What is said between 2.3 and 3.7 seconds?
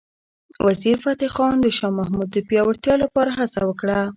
د پیاوړتیا لپاره هڅه